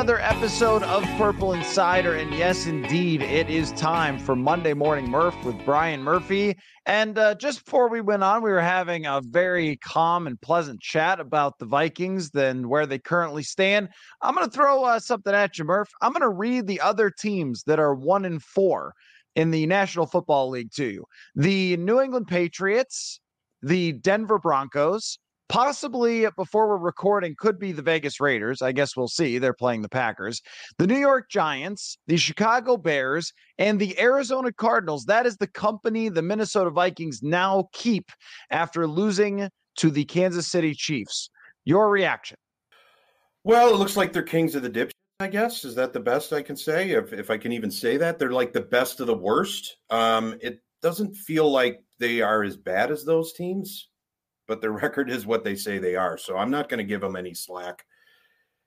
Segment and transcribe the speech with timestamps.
[0.00, 2.14] another episode of Purple Insider.
[2.14, 6.56] And yes, indeed, it is time for Monday Morning Murph with Brian Murphy.
[6.86, 10.80] And uh, just before we went on, we were having a very calm and pleasant
[10.80, 13.90] chat about the Vikings and where they currently stand.
[14.22, 15.90] I'm going to throw uh, something at you, Murph.
[16.00, 18.94] I'm going to read the other teams that are one in four
[19.36, 23.20] in the National Football League to you the New England Patriots,
[23.60, 25.18] the Denver Broncos,
[25.50, 28.62] possibly before we're recording could be the Vegas Raiders.
[28.62, 29.38] I guess we'll see.
[29.38, 30.40] They're playing the Packers,
[30.78, 35.04] the New York Giants, the Chicago Bears, and the Arizona Cardinals.
[35.06, 38.12] That is the company the Minnesota Vikings now keep
[38.50, 41.28] after losing to the Kansas City Chiefs.
[41.64, 42.36] Your reaction?
[43.42, 44.92] Well, it looks like they're kings of the dip.
[45.18, 47.96] I guess is that the best I can say, if if I can even say
[47.96, 49.78] that they're like the best of the worst.
[49.90, 53.88] Um, it doesn't feel like they are as bad as those teams
[54.50, 56.18] but their record is what they say they are.
[56.18, 57.86] So I'm not going to give them any slack.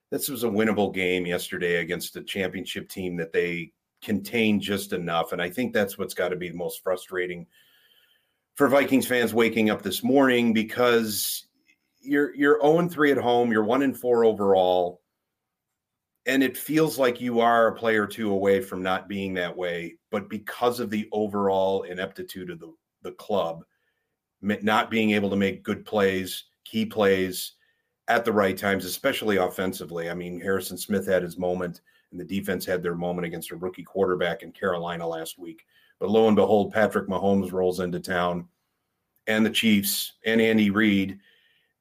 [0.09, 5.33] This was a winnable game yesterday against a championship team that they contained just enough.
[5.33, 7.45] And I think that's what's got to be the most frustrating
[8.55, 11.47] for Vikings fans waking up this morning because
[11.99, 15.01] you're you're 0 3 at home, you're 1 and 4 overall.
[16.25, 19.57] And it feels like you are a player or two away from not being that
[19.57, 19.97] way.
[20.11, 23.65] But because of the overall ineptitude of the, the club,
[24.43, 27.53] not being able to make good plays, key plays
[28.07, 30.09] at the right times, especially offensively.
[30.09, 33.55] I mean, Harrison Smith had his moment, and the defense had their moment against a
[33.55, 35.65] rookie quarterback in Carolina last week.
[35.99, 38.47] But lo and behold, Patrick Mahomes rolls into town,
[39.27, 41.17] and the Chiefs and Andy Reid.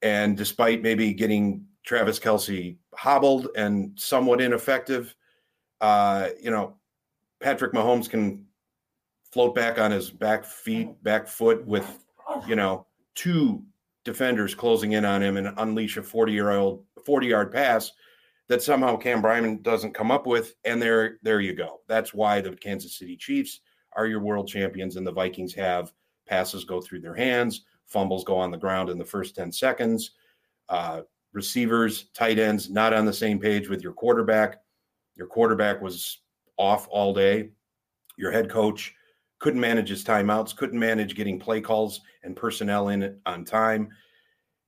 [0.02, 5.14] And despite maybe getting Travis Kelce hobbled and somewhat ineffective,
[5.80, 6.76] uh, you know,
[7.40, 8.46] Patrick Mahomes can
[9.32, 12.04] float back on his back feet, back foot with
[12.46, 13.62] you know, two
[14.04, 17.90] defenders closing in on him and unleash a 40 year old 40 yard pass
[18.48, 20.54] that somehow Cam Bryant doesn't come up with.
[20.64, 21.80] And there, there you go.
[21.88, 23.60] That's why the Kansas City Chiefs
[23.94, 25.92] are your world champions, and the Vikings have
[26.26, 30.12] passes go through their hands, fumbles go on the ground in the first 10 seconds.
[30.68, 34.58] Uh, receivers, tight ends, not on the same page with your quarterback.
[35.16, 36.20] Your quarterback was
[36.56, 37.50] off all day.
[38.16, 38.94] Your head coach
[39.42, 43.88] couldn't manage his timeouts, couldn't manage getting play calls and personnel in on time.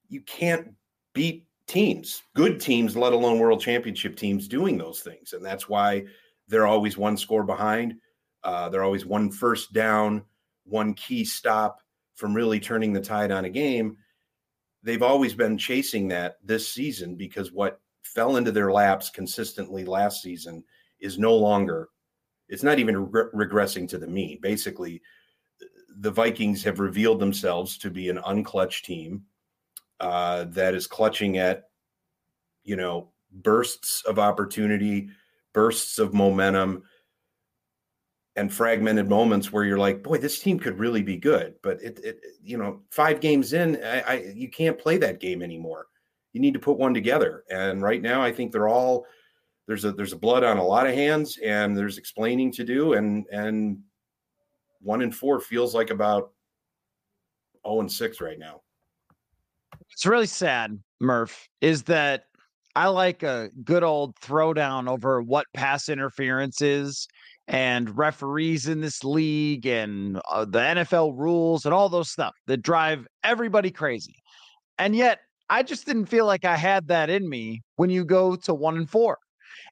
[0.09, 0.75] You can't
[1.15, 5.33] beat teams, good teams, let alone world championship teams, doing those things.
[5.33, 6.07] And that's why
[6.49, 7.95] they're always one score behind.
[8.43, 10.25] Uh, they're always one first down,
[10.65, 11.79] one key stop
[12.17, 13.97] from really turning the tide on a game.
[14.83, 20.21] They've always been chasing that this season because what fell into their laps consistently last
[20.21, 20.65] season
[20.99, 21.91] is no longer
[22.49, 24.39] it's not even re- regressing to the mean.
[24.41, 25.03] Basically,
[25.99, 29.23] the Vikings have revealed themselves to be an unclutch team
[30.01, 31.69] uh, that is clutching at,
[32.65, 35.09] you know, bursts of opportunity,
[35.53, 36.83] bursts of momentum,
[38.37, 41.55] and fragmented moments where you're like, boy, this team could really be good.
[41.63, 45.41] But it, it you know, five games in, I, I, you can't play that game
[45.41, 45.87] anymore.
[46.33, 47.45] You need to put one together.
[47.49, 49.07] And right now, I think they're all
[49.67, 52.95] there's a there's a blood on a lot of hands and there's explaining to do
[52.95, 53.79] and and
[54.81, 56.33] one in four feels like about
[57.67, 58.61] 0 and 6 right now.
[59.91, 62.25] It's really sad murph is that
[62.77, 67.07] i like a good old throwdown over what pass interference is
[67.47, 72.63] and referees in this league and uh, the nfl rules and all those stuff that
[72.63, 74.17] drive everybody crazy.
[74.79, 75.21] And yet
[75.51, 78.77] i just didn't feel like i had that in me when you go to one
[78.77, 79.19] and four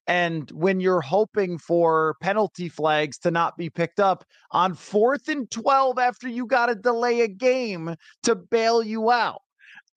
[0.06, 5.50] and when you're hoping for penalty flags to not be picked up on fourth and
[5.50, 9.42] 12 after you got to delay a game to bail you out.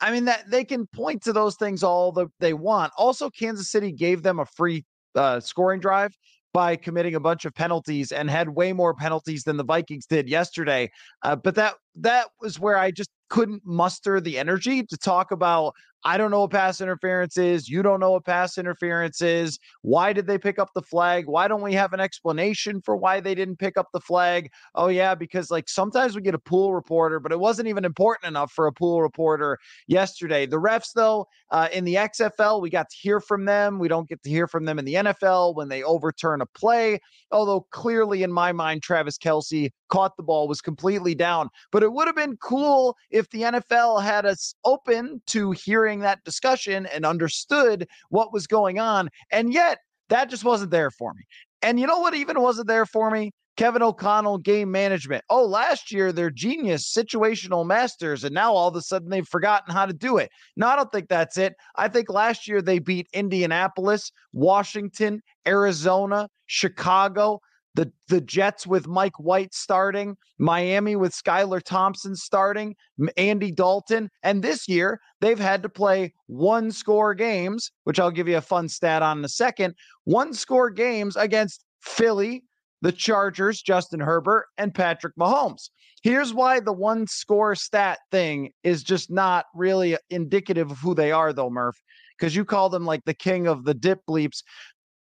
[0.01, 2.91] I mean that they can point to those things all that they want.
[2.97, 4.83] Also, Kansas City gave them a free
[5.15, 6.13] uh, scoring drive
[6.55, 10.29] by committing a bunch of penalties and had way more penalties than the Vikings did
[10.29, 10.89] yesterday.
[11.21, 15.73] Uh, but that that was where I just couldn't muster the energy to talk about
[16.07, 17.67] I don't know what pass interference is.
[17.67, 19.57] You don't know what pass interference is.
[19.81, 21.25] Why did they pick up the flag?
[21.25, 24.51] Why don't we have an explanation for why they didn't pick up the flag?
[24.75, 28.27] Oh, yeah, because like sometimes we get a pool reporter, but it wasn't even important
[28.27, 29.57] enough for a pool reporter
[29.87, 30.45] yesterday.
[30.45, 33.79] The refs, though, uh, in the XFL, we got to hear from them.
[33.79, 36.99] We don't get to hear from them in the NFL when they overturn a play.
[37.31, 41.49] Although clearly, in my mind, Travis Kelce caught the ball, was completely down.
[41.71, 46.23] But it would have been cool if the NFL had us open to hearing that
[46.23, 49.09] discussion and understood what was going on.
[49.31, 51.23] And yet, that just wasn't there for me.
[51.61, 53.31] And you know what even wasn't there for me?
[53.57, 55.23] Kevin O'Connell game management.
[55.29, 59.73] Oh, last year they're genius situational masters, and now all of a sudden they've forgotten
[59.73, 60.29] how to do it.
[60.57, 61.53] No, I don't think that's it.
[61.75, 67.39] I think last year they beat Indianapolis, Washington, Arizona, Chicago,
[67.75, 72.75] the the Jets with Mike White starting, Miami with Skylar Thompson starting,
[73.17, 78.27] Andy Dalton, and this year they've had to play one score games, which I'll give
[78.27, 79.75] you a fun stat on in a second.
[80.05, 82.43] One score games against Philly,
[82.81, 85.69] the Chargers, Justin Herbert, and Patrick Mahomes.
[86.01, 91.11] Here's why the one score stat thing is just not really indicative of who they
[91.11, 91.81] are, though, Murph,
[92.17, 94.43] because you call them like the king of the dip bleeps.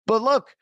[0.06, 0.54] But look,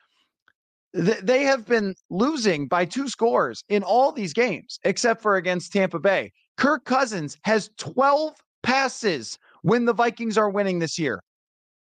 [0.94, 5.72] th- they have been losing by two scores in all these games, except for against
[5.72, 6.32] Tampa Bay.
[6.56, 11.22] Kirk Cousins has 12 passes when the Vikings are winning this year.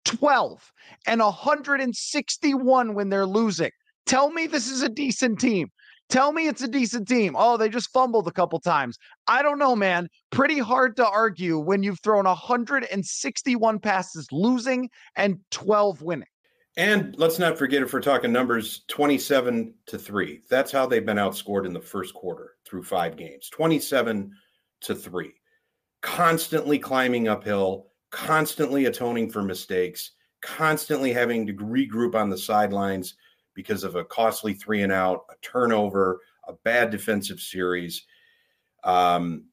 [0.06, 0.72] 12
[1.06, 3.72] and 161 when they're losing.
[4.06, 5.70] Tell me this is a decent team.
[6.10, 7.36] Tell me it's a decent team.
[7.38, 8.98] Oh, they just fumbled a couple times.
[9.28, 10.08] I don't know, man.
[10.32, 16.28] Pretty hard to argue when you've thrown 161 passes losing and 12 winning.
[16.80, 20.44] And let's not forget if we're talking numbers 27 to 3.
[20.50, 23.50] That's how they've been outscored in the first quarter through 5 games.
[23.50, 24.32] 27
[24.84, 25.34] to 3.
[26.02, 30.12] Constantly climbing uphill, constantly atoning for mistakes,
[30.42, 33.16] constantly having to regroup on the sidelines
[33.56, 38.06] because of a costly three and out, a turnover, a bad defensive series.
[38.86, 39.48] Um,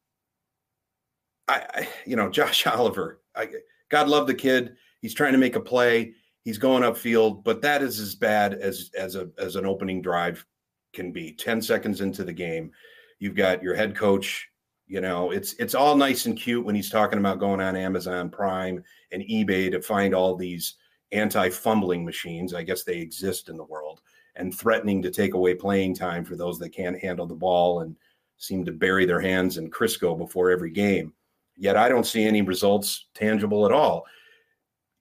[1.49, 3.49] I, I you know, Josh Oliver, I,
[3.89, 4.77] God love the kid.
[5.01, 6.15] He's trying to make a play.
[6.47, 10.47] He's going upfield, but that is as bad as as a as an opening drive
[10.93, 11.33] can be.
[11.33, 12.71] Ten seconds into the game,
[13.19, 14.49] you've got your head coach.
[14.87, 18.31] You know, it's it's all nice and cute when he's talking about going on Amazon
[18.31, 20.75] Prime and eBay to find all these
[21.11, 22.55] anti-fumbling machines.
[22.55, 24.01] I guess they exist in the world
[24.37, 27.97] and threatening to take away playing time for those that can't handle the ball and
[28.37, 31.13] seem to bury their hands in Crisco before every game.
[31.57, 34.07] Yet I don't see any results tangible at all.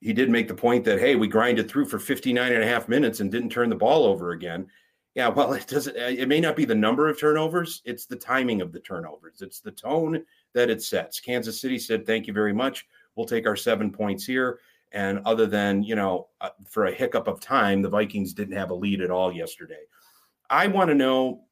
[0.00, 2.88] He did make the point that, hey, we grinded through for 59 and a half
[2.88, 4.66] minutes and didn't turn the ball over again.
[5.14, 8.60] Yeah, well, it doesn't, it may not be the number of turnovers, it's the timing
[8.60, 10.22] of the turnovers, it's the tone
[10.54, 11.20] that it sets.
[11.20, 12.86] Kansas City said, thank you very much.
[13.14, 14.60] We'll take our seven points here.
[14.92, 18.70] And other than, you know, uh, for a hiccup of time, the Vikings didn't have
[18.70, 19.82] a lead at all yesterday.
[20.48, 21.42] I want to know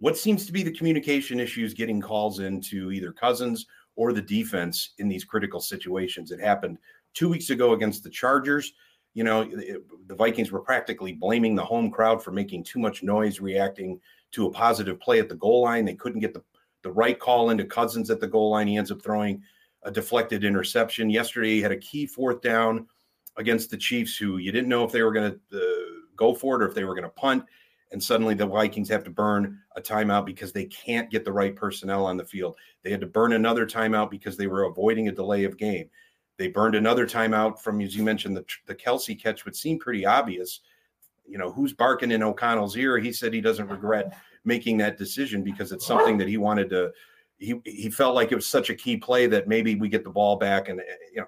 [0.00, 3.66] what seems to be the communication issues getting calls into either Cousins
[3.96, 6.30] or the defense in these critical situations.
[6.30, 6.78] It happened
[7.18, 8.72] two weeks ago against the Chargers.
[9.14, 13.02] You know, it, the Vikings were practically blaming the home crowd for making too much
[13.02, 14.00] noise, reacting
[14.32, 15.84] to a positive play at the goal line.
[15.84, 16.44] They couldn't get the,
[16.82, 18.68] the right call into Cousins at the goal line.
[18.68, 19.42] He ends up throwing
[19.82, 21.10] a deflected interception.
[21.10, 22.86] Yesterday, he had a key fourth down
[23.36, 26.54] against the Chiefs, who you didn't know if they were going to uh, go for
[26.54, 27.44] it or if they were going to punt.
[27.90, 31.56] And suddenly the Vikings have to burn a timeout because they can't get the right
[31.56, 32.54] personnel on the field.
[32.84, 35.88] They had to burn another timeout because they were avoiding a delay of game.
[36.38, 40.06] They burned another timeout from, as you mentioned, the, the Kelce catch would seem pretty
[40.06, 40.60] obvious.
[41.26, 42.98] You know, who's barking in O'Connell's ear?
[42.98, 46.92] He said he doesn't regret making that decision because it's something that he wanted to
[47.38, 50.10] he he felt like it was such a key play that maybe we get the
[50.10, 51.26] ball back and eh, you know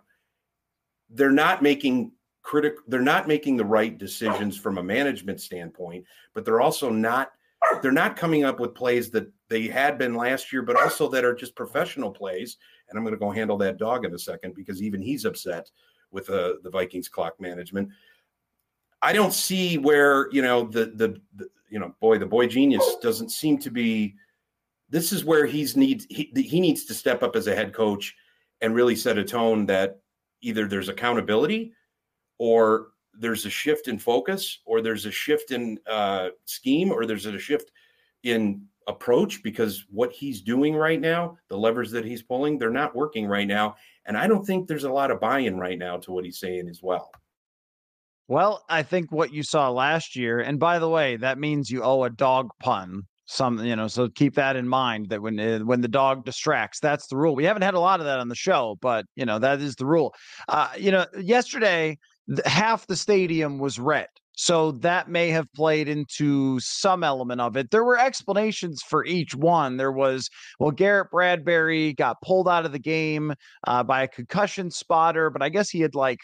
[1.11, 6.04] they're not making critic they're not making the right decisions from a management standpoint
[6.35, 7.32] but they're also not
[7.82, 11.25] they're not coming up with plays that they had been last year but also that
[11.25, 12.56] are just professional plays
[12.90, 15.70] and i'm going to go handle that dog in a second because even he's upset
[16.11, 17.88] with uh, the vikings clock management.
[19.02, 22.97] I don't see where you know the, the the you know boy the boy genius
[23.02, 24.14] doesn't seem to be
[24.88, 28.14] this is where he's needs he, he needs to step up as a head coach
[28.61, 30.00] and really set a tone that
[30.42, 31.73] either there's accountability
[32.38, 37.26] or there's a shift in focus or there's a shift in uh, scheme or there's
[37.26, 37.70] a shift
[38.23, 42.94] in approach because what he's doing right now the levers that he's pulling they're not
[42.94, 43.76] working right now.
[44.06, 46.68] And i don't think there's a lot of buy-in right now to what he's saying
[46.68, 47.11] as well.
[48.28, 51.82] Well i think what you saw last year and by the way that means you
[51.82, 55.61] owe a dog pun some you know so keep that in mind that when uh,
[55.61, 57.37] when the dog distracts that's the rule.
[57.37, 59.76] We haven't had a lot of that on the show but you know that is
[59.76, 60.14] the rule.
[60.49, 61.99] Uh you know yesterday
[62.44, 64.09] half the stadium was red
[64.40, 67.70] so that may have played into some element of it.
[67.70, 69.76] There were explanations for each one.
[69.76, 73.35] There was well garrett bradbury got pulled out of the game
[73.66, 76.20] uh, by a concussion spotter but i guess he had like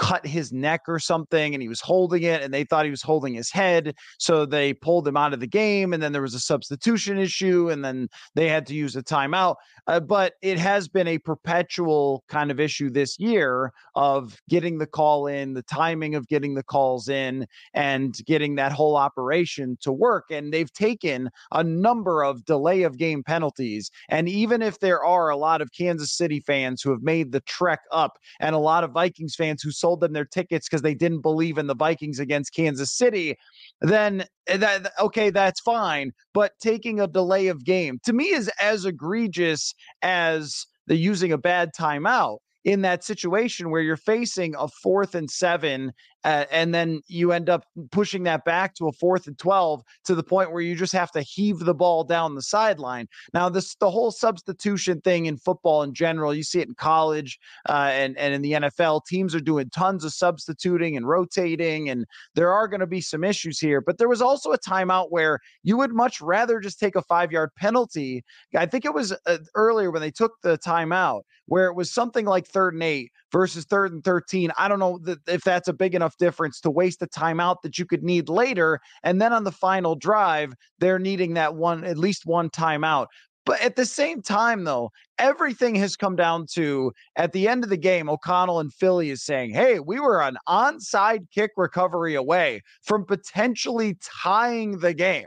[0.00, 3.02] cut his neck or something and he was holding it and they thought he was
[3.02, 3.94] holding his head.
[4.18, 5.92] So they pulled him out of the game.
[5.92, 9.56] And then there was a substitution issue and then they had to use a timeout.
[9.86, 14.86] Uh, but it has been a perpetual kind of issue this year of getting the
[14.86, 19.92] call in, the timing of getting the calls in, and getting that whole operation to
[19.92, 20.30] work.
[20.30, 23.90] And they've taken a number of delay of game penalties.
[24.08, 27.40] And even if there are a lot of Kansas City fans who have made the
[27.40, 30.94] trek up and a lot of Vikings fans who sold them their tickets because they
[30.94, 33.36] didn't believe in the Vikings against Kansas City,
[33.80, 36.12] then eh, that okay, that's fine.
[36.34, 41.38] But taking a delay of game to me is as egregious as the using a
[41.38, 45.92] bad timeout in that situation where you're facing a fourth and seven
[46.24, 50.14] uh, and then you end up pushing that back to a fourth and 12 to
[50.14, 53.08] the point where you just have to heave the ball down the sideline.
[53.32, 57.38] Now, this the whole substitution thing in football in general, you see it in college
[57.68, 59.04] uh, and, and in the NFL.
[59.06, 63.24] Teams are doing tons of substituting and rotating, and there are going to be some
[63.24, 63.80] issues here.
[63.80, 67.32] But there was also a timeout where you would much rather just take a five
[67.32, 68.22] yard penalty.
[68.56, 72.26] I think it was uh, earlier when they took the timeout where it was something
[72.26, 74.50] like third and eight versus third and 13.
[74.58, 77.78] I don't know that if that's a big enough difference to waste a timeout that
[77.78, 78.80] you could need later.
[79.02, 83.06] And then on the final drive, they're needing that one, at least one timeout.
[83.46, 87.70] But at the same time, though, everything has come down to at the end of
[87.70, 92.62] the game, O'Connell and Philly is saying, Hey, we were an onside kick recovery away
[92.82, 95.26] from potentially tying the game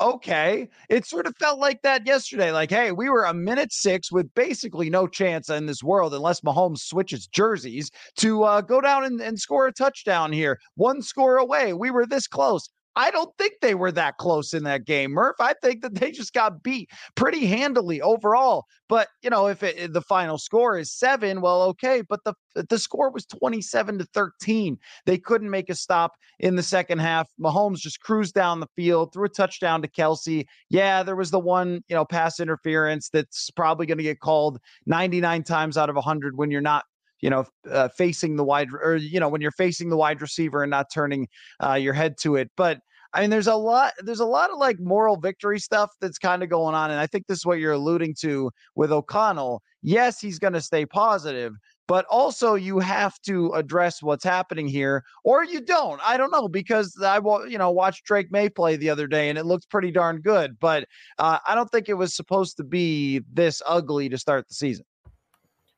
[0.00, 0.68] okay.
[0.88, 2.52] It sort of felt like that yesterday.
[2.52, 6.40] Like, hey, we were a minute six with basically no chance in this world unless
[6.40, 10.58] Mahomes switches jerseys to uh, go down and, and score a touchdown here.
[10.74, 11.72] One score away.
[11.72, 12.68] We were this close.
[12.96, 15.36] I don't think they were that close in that game, Murph.
[15.40, 18.64] I think that they just got beat pretty handily overall.
[18.88, 22.02] But you know, if it, the final score is seven, well, okay.
[22.08, 24.78] But the the score was twenty seven to thirteen.
[25.06, 27.28] They couldn't make a stop in the second half.
[27.40, 30.44] Mahomes just cruised down the field, threw a touchdown to Kelce.
[30.70, 34.58] Yeah, there was the one you know pass interference that's probably going to get called
[34.86, 36.84] ninety nine times out of hundred when you're not
[37.24, 40.62] you know, uh, facing the wide or, you know, when you're facing the wide receiver
[40.62, 41.26] and not turning
[41.64, 42.50] uh, your head to it.
[42.54, 42.80] But
[43.14, 46.42] I mean, there's a lot, there's a lot of like moral victory stuff that's kind
[46.42, 46.90] of going on.
[46.90, 49.62] And I think this is what you're alluding to with O'Connell.
[49.80, 51.54] Yes, he's going to stay positive,
[51.86, 56.48] but also you have to address what's happening here or you don't i don't know
[56.48, 59.90] because i you know watched drake maye play the other day and it looked pretty
[59.90, 60.88] darn good but
[61.18, 64.86] uh, i don't think it was supposed to be this ugly to start the season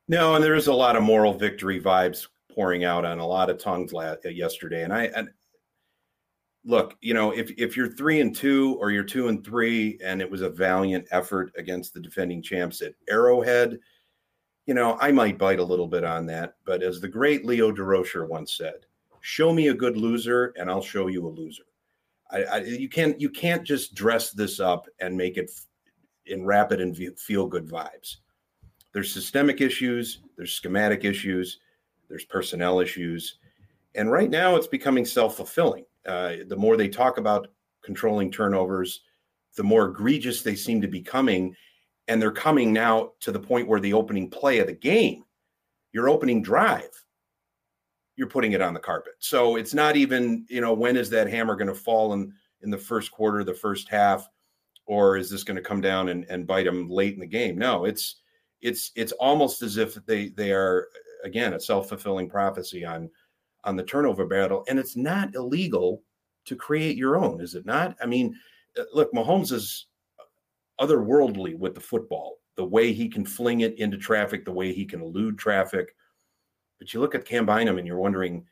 [0.09, 3.51] no, and there is a lot of moral victory vibes pouring out on a lot
[3.51, 4.83] of tongues la- uh, yesterday.
[4.83, 5.29] And I and
[6.65, 10.21] look, you know, if if you're three and two or you're two and three, and
[10.21, 13.79] it was a valiant effort against the defending champs at Arrowhead,
[14.67, 16.55] you know, I might bite a little bit on that.
[16.65, 18.87] But as the great Leo Durocher once said,
[19.21, 21.65] "Show me a good loser, and I'll show you a loser."
[22.31, 25.51] I, I you can't you can't just dress this up and make it
[26.27, 28.17] in rapid and feel good vibes
[28.97, 31.59] there's systemic issues, there's schematic issues,
[32.09, 33.37] there's personnel issues.
[33.95, 35.85] And right now it's becoming self fulfilling.
[36.07, 37.49] Uh, the more they talk about
[37.85, 39.03] controlling turnovers,
[39.55, 41.55] the more egregious they seem to be coming.
[42.09, 45.25] And they're coming now to the point where the opening play of the game,
[45.93, 46.89] your opening drive,
[48.17, 49.13] you're putting it on the carpet.
[49.19, 52.71] So it's not even, you know, when is that hammer going to fall in, in
[52.71, 54.27] the first quarter, the first half,
[54.87, 57.59] or is this going to come down and, and bite them late in the game?
[57.59, 58.23] No, it's
[58.63, 60.89] it's it's almost as if they they are
[61.25, 63.11] again a self-fulfilling prophecy on
[63.65, 66.03] on the turnover battle and it's not illegal
[66.45, 68.35] to create your own is it not i mean
[68.79, 69.87] uh, look mahomes is
[70.81, 74.85] otherworldly with the football the way he can fling it into traffic the way he
[74.85, 75.95] can elude traffic
[76.79, 78.45] but you look at cam bynum and you're wondering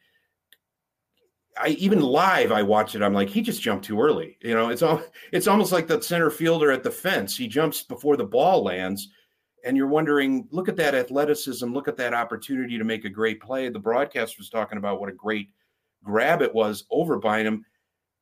[1.57, 3.03] I even live I watch it.
[3.03, 4.37] I'm like, he just jumped too early.
[4.43, 7.37] You know, it's all it's almost like the center fielder at the fence.
[7.37, 9.09] He jumps before the ball lands
[9.65, 13.41] and you're wondering, look at that athleticism, look at that opportunity to make a great
[13.41, 13.69] play.
[13.71, 15.51] The broadcast was talking about what a great
[16.05, 17.65] grab it was over Bynum.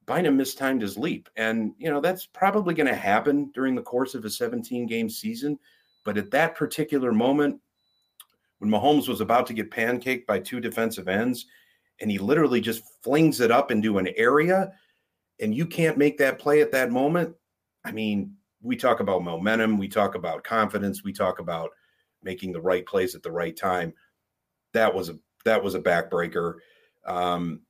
[0.06, 1.28] Bynum mistimed his leap.
[1.36, 5.10] And, you know, that's probably going to happen during the course of a 17 game
[5.10, 5.58] season.
[6.04, 7.60] But at that particular moment,
[8.58, 11.46] when Mahomes was about to get pancaked by two defensive ends,
[12.00, 14.72] and he literally just flings it up into an area,
[15.40, 17.34] and you can't make that play at that moment.
[17.84, 21.70] I mean, we talk about momentum, we talk about confidence, we talk about
[22.22, 23.92] making the right plays at the right time.
[24.72, 26.54] That was a that was a backbreaker.
[27.04, 27.60] Um,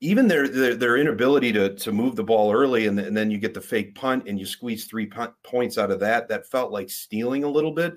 [0.00, 3.36] even their, their, their inability to to move the ball early and, and then you
[3.38, 6.28] get the fake punt and you squeeze three punt points out of that.
[6.28, 7.94] That felt like stealing a little bit.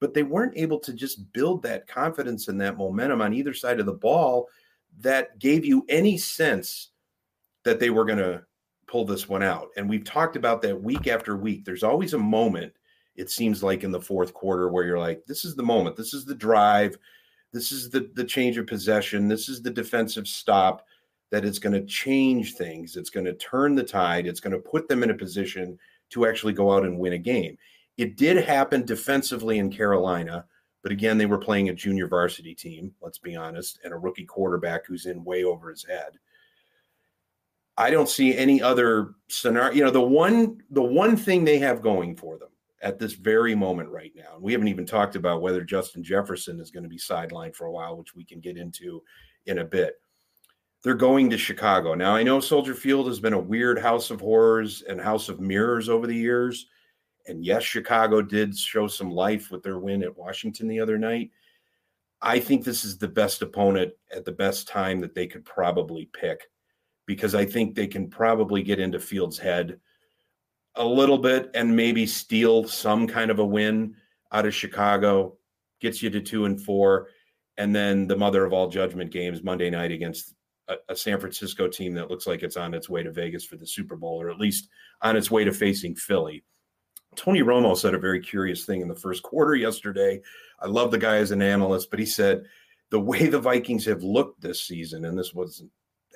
[0.00, 3.80] but they weren't able to just build that confidence and that momentum on either side
[3.80, 4.48] of the ball
[5.00, 6.90] that gave you any sense
[7.64, 8.42] that they were going to
[8.94, 9.70] pull this one out.
[9.76, 11.64] And we've talked about that week after week.
[11.64, 12.72] There's always a moment,
[13.16, 16.14] it seems like in the fourth quarter, where you're like, this is the moment, this
[16.14, 16.96] is the drive,
[17.52, 20.86] this is the, the change of possession, this is the defensive stop
[21.32, 22.94] that is going to change things.
[22.94, 25.76] It's going to turn the tide, it's going to put them in a position
[26.10, 27.58] to actually go out and win a game.
[27.96, 30.44] It did happen defensively in Carolina.
[30.84, 34.26] But again, they were playing a junior varsity team, let's be honest, and a rookie
[34.26, 36.18] quarterback who's in way over his head.
[37.76, 39.72] I don't see any other scenario.
[39.72, 42.50] You know, the one the one thing they have going for them
[42.82, 46.60] at this very moment right now, and we haven't even talked about whether Justin Jefferson
[46.60, 49.02] is going to be sidelined for a while, which we can get into
[49.46, 49.94] in a bit.
[50.82, 51.94] They're going to Chicago.
[51.94, 55.40] Now, I know Soldier Field has been a weird house of horrors and house of
[55.40, 56.66] mirrors over the years.
[57.26, 61.30] And yes, Chicago did show some life with their win at Washington the other night.
[62.20, 66.10] I think this is the best opponent at the best time that they could probably
[66.12, 66.42] pick
[67.06, 69.78] because I think they can probably get into Fields' head
[70.76, 73.94] a little bit and maybe steal some kind of a win
[74.32, 75.36] out of Chicago,
[75.80, 77.08] gets you to two and four.
[77.56, 80.34] And then the mother of all judgment games Monday night against
[80.68, 83.56] a, a, San Francisco team that looks like it's on its way to Vegas for
[83.56, 84.68] the Super Bowl, or at least
[85.02, 86.42] on its way to facing Philly.
[87.14, 90.20] Tony Romo said a very curious thing in the first quarter yesterday.
[90.58, 92.44] I love the guy as an analyst, but he said
[92.90, 95.62] the way the Vikings have looked this season, and this was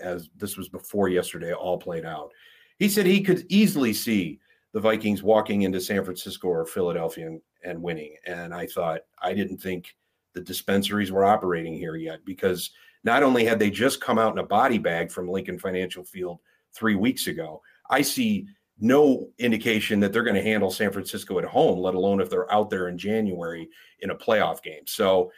[0.02, 2.30] as this was before yesterday all played out.
[2.78, 4.40] He said he could easily see
[4.72, 8.14] the Vikings walking into San Francisco or Philadelphia and, and winning.
[8.26, 9.96] And I thought, I didn't think
[10.34, 12.70] the dispensaries were operating here yet because
[13.04, 16.38] not only had they just come out in a body bag from Lincoln Financial Field
[16.72, 18.46] three weeks ago, I see
[18.78, 22.52] no indication that they're going to handle San Francisco at home, let alone if they're
[22.52, 23.68] out there in January
[24.00, 24.82] in a playoff game.
[24.86, 25.32] So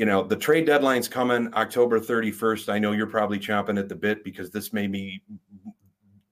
[0.00, 2.72] you know, the trade deadline's coming October 31st.
[2.72, 5.22] I know you're probably chomping at the bit because this may be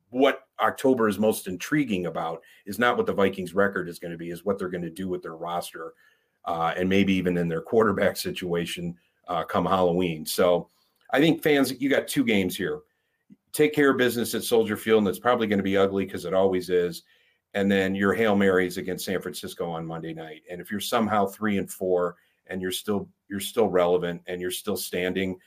[0.08, 4.16] what October is most intriguing about is not what the Vikings record is going to
[4.16, 5.92] be, is what they're going to do with their roster
[6.46, 8.96] uh, and maybe even in their quarterback situation
[9.28, 10.24] uh, come Halloween.
[10.24, 10.70] So
[11.12, 12.80] I think fans, you got two games here.
[13.52, 16.24] Take care of business at Soldier Field, and it's probably going to be ugly because
[16.24, 17.02] it always is.
[17.52, 20.40] And then your Hail Marys against San Francisco on Monday night.
[20.50, 22.16] And if you're somehow three and four
[22.48, 25.38] and you're still you're still relevant and you're still standing.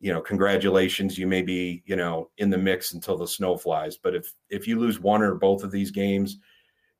[0.00, 3.98] You know congratulations you may be you know in the mix until the snow flies
[3.98, 6.38] but if if you lose one or both of these games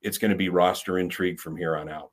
[0.03, 2.11] it's going to be roster intrigue from here on out.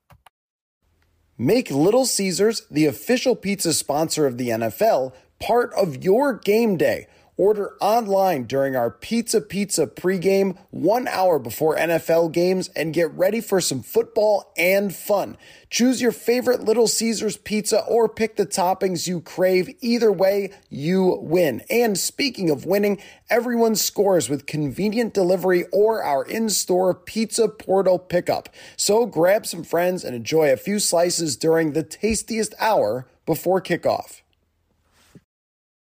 [1.38, 7.08] Make little caesars the official pizza sponsor of the nfl part of your game day
[7.38, 13.42] Order online during our Pizza Pizza pregame one hour before NFL games and get ready
[13.42, 15.38] for some football and fun.
[15.70, 19.70] Choose your favorite Little Caesars pizza or pick the toppings you crave.
[19.82, 21.62] Either way, you win.
[21.70, 28.00] And speaking of winning, everyone scores with convenient delivery or our in store pizza portal
[28.00, 28.50] pickup.
[28.76, 34.22] So grab some friends and enjoy a few slices during the tastiest hour before kickoff.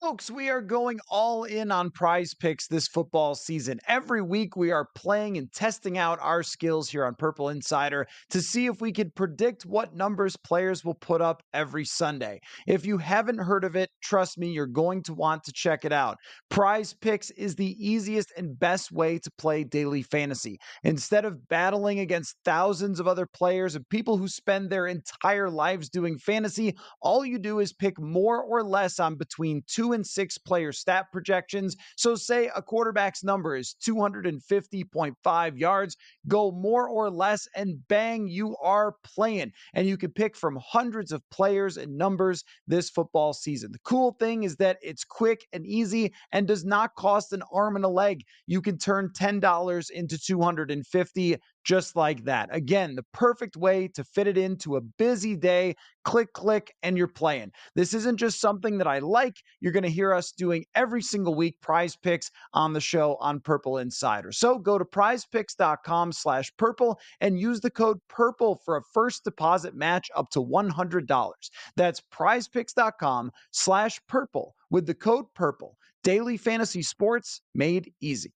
[0.04, 3.80] Folks, we are going all in on prize picks this football season.
[3.88, 8.42] Every week, we are playing and testing out our skills here on Purple Insider to
[8.42, 12.40] see if we can predict what numbers players will put up every Sunday.
[12.66, 15.92] If you haven't heard of it, trust me, you're going to want to check it
[15.92, 16.18] out.
[16.50, 20.58] Prize picks is the easiest and best way to play daily fantasy.
[20.82, 25.88] Instead of battling against thousands of other players and people who spend their entire lives
[25.88, 30.37] doing fantasy, all you do is pick more or less on between two and six
[30.37, 31.76] player stat projections.
[31.96, 35.96] So, say a quarterback's number is 250.5 yards,
[36.28, 39.52] go more or less, and bang, you are playing.
[39.72, 43.72] And you can pick from hundreds of players and numbers this football season.
[43.72, 47.76] The cool thing is that it's quick and easy and does not cost an arm
[47.76, 48.24] and a leg.
[48.46, 52.48] You can turn $10 into 250 just like that.
[52.53, 55.74] Again, the perfect way to fit it into a busy day.
[56.05, 57.50] Click, click, and you're playing.
[57.74, 59.38] This isn't just something that I like.
[59.61, 63.40] You're going to hear us doing every single week prize picks on the show on
[63.40, 64.31] Purple Insider.
[64.31, 69.74] So go to prizepicks.com slash purple and use the code purple for a first deposit
[69.74, 71.33] match up to $100.
[71.77, 75.79] That's prizepicks.com slash purple with the code purple.
[76.03, 78.35] Daily fantasy sports made easy.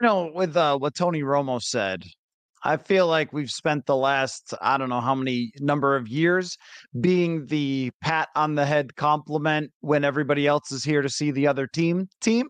[0.00, 2.04] You know, with uh, what Tony Romo said,
[2.62, 6.56] I feel like we've spent the last, I don't know how many number of years
[7.00, 11.46] being the pat on the head compliment when everybody else is here to see the
[11.46, 12.48] other team team.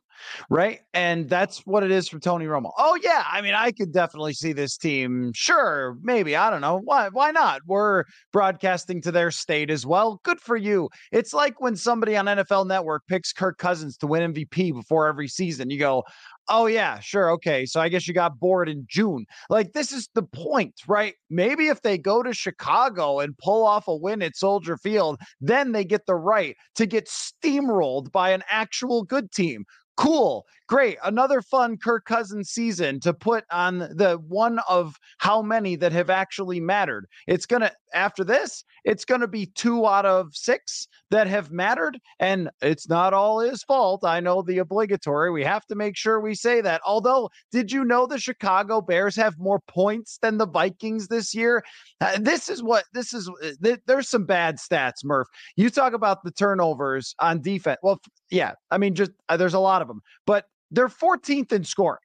[0.48, 0.80] Right?
[0.94, 2.70] And that's what it is for Tony Romo.
[2.78, 5.32] Oh yeah, I mean, I could definitely see this team.
[5.34, 7.08] Sure, maybe I don't know why.
[7.08, 7.62] Why not?
[7.66, 10.20] We're broadcasting to their state as well.
[10.24, 10.88] Good for you.
[11.12, 15.28] It's like when somebody on NFL Network picks Kirk Cousins to win MVP before every
[15.28, 15.70] season.
[15.70, 16.04] You go,
[16.50, 20.08] oh yeah sure okay so i guess you got bored in june like this is
[20.14, 24.36] the point right maybe if they go to chicago and pull off a win at
[24.36, 29.64] soldier field then they get the right to get steamrolled by an actual good team
[30.00, 35.74] cool great another fun kirk cousins season to put on the one of how many
[35.74, 37.06] that have actually mattered.
[37.26, 42.50] It's gonna after this it's gonna be two out of six that have mattered and
[42.62, 46.36] it's not all his fault i know the obligatory we have to make sure we
[46.36, 46.80] say that.
[46.86, 51.64] Although did you know the chicago bears have more points than the vikings this year?
[52.00, 55.26] Uh, this is what this is uh, th- there's some bad stats murph.
[55.56, 59.58] You talk about the turnovers on defense well yeah i mean just uh, there's a
[59.58, 62.00] lot of them, but they're 14th in scoring.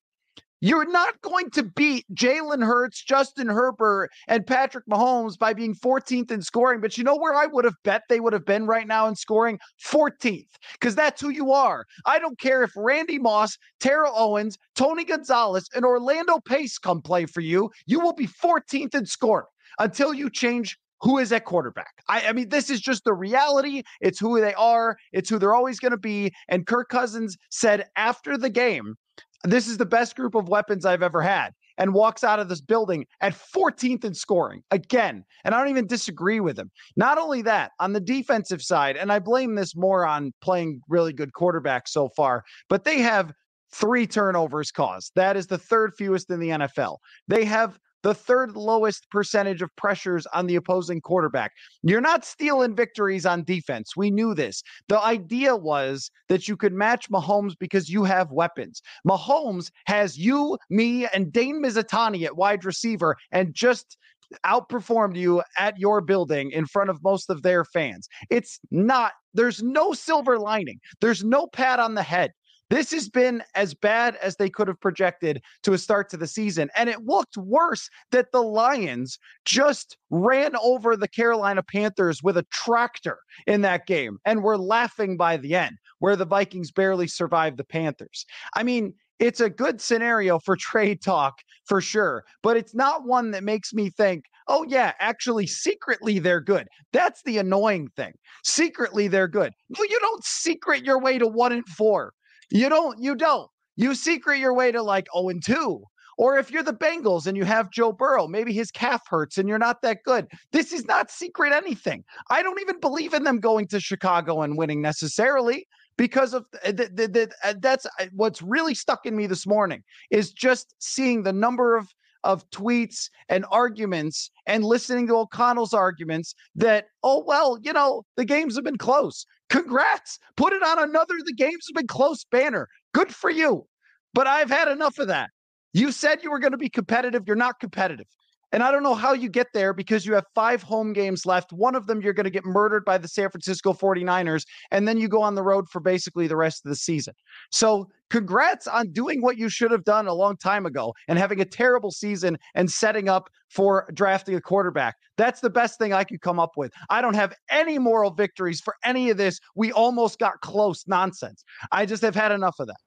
[0.61, 6.31] You're not going to beat Jalen Hurts, Justin Herbert, and Patrick Mahomes by being 14th
[6.31, 6.81] in scoring.
[6.81, 9.15] But you know where I would have bet they would have been right now in
[9.15, 9.59] scoring?
[9.85, 11.85] 14th, because that's who you are.
[12.05, 17.27] I don't care if Randy Moss, Terrell Owens, Tony Gonzalez, and Orlando Pace come play
[17.27, 17.69] for you.
[17.85, 19.45] You will be 14th in scoring
[19.77, 21.93] until you change who is at quarterback.
[22.07, 23.83] I, I, mean, this is just the reality.
[24.01, 26.33] It's who they are, it's who they're always going to be.
[26.47, 28.95] And Kirk Cousins said after the game,
[29.43, 32.61] this is the best group of weapons I've ever had, and walks out of this
[32.61, 35.23] building at 14th in scoring again.
[35.43, 36.71] And I don't even disagree with him.
[36.95, 41.13] Not only that, on the defensive side, and I blame this more on playing really
[41.13, 43.33] good quarterback so far, but they have
[43.73, 45.11] three turnovers caused.
[45.15, 46.97] That is the third fewest in the NFL.
[47.27, 51.51] They have the third lowest percentage of pressures on the opposing quarterback.
[51.81, 53.97] You're not stealing victories on defense.
[53.97, 54.61] We knew this.
[54.89, 58.83] The idea was that you could match Mahomes because you have weapons.
[59.07, 63.97] Mahomes has you, me, and Dane Mizutani at wide receiver and just
[64.45, 68.07] outperformed you at your building in front of most of their fans.
[68.29, 72.33] It's not, there's no silver lining, there's no pat on the head.
[72.69, 76.27] This has been as bad as they could have projected to a start to the
[76.27, 76.69] season.
[76.75, 82.45] And it looked worse that the Lions just ran over the Carolina Panthers with a
[82.51, 87.57] tractor in that game and were laughing by the end, where the Vikings barely survived
[87.57, 88.25] the Panthers.
[88.55, 93.31] I mean, it's a good scenario for trade talk for sure, but it's not one
[93.31, 96.67] that makes me think, oh, yeah, actually, secretly they're good.
[96.93, 98.13] That's the annoying thing.
[98.43, 99.53] Secretly they're good.
[99.69, 102.13] No, you don't secret your way to one and four.
[102.49, 103.49] You don't, you don't.
[103.75, 105.83] You secret your way to like 0 and 2.
[106.17, 109.49] Or if you're the Bengals and you have Joe Burrow, maybe his calf hurts and
[109.49, 110.27] you're not that good.
[110.51, 112.03] This is not secret anything.
[112.29, 116.89] I don't even believe in them going to Chicago and winning necessarily because of the,
[116.93, 121.23] the, the, uh, that's uh, what's really stuck in me this morning is just seeing
[121.23, 121.87] the number of
[122.25, 128.25] of tweets and arguments and listening to O'Connell's arguments that, oh, well, you know, the
[128.25, 129.25] games have been close.
[129.49, 130.19] Congrats.
[130.35, 132.67] Put it on another The Games Have Been Close banner.
[132.93, 133.67] Good for you.
[134.13, 135.29] But I've had enough of that.
[135.73, 137.23] You said you were going to be competitive.
[137.27, 138.07] You're not competitive.
[138.51, 141.51] And I don't know how you get there because you have five home games left.
[141.51, 144.43] One of them you're going to get murdered by the San Francisco 49ers.
[144.71, 147.13] And then you go on the road for basically the rest of the season.
[147.51, 151.41] So, congrats on doing what you should have done a long time ago and having
[151.41, 154.95] a terrible season and setting up for drafting a quarterback.
[155.17, 156.71] That's the best thing I could come up with.
[156.89, 159.39] I don't have any moral victories for any of this.
[159.55, 161.43] We almost got close nonsense.
[161.71, 162.77] I just have had enough of that.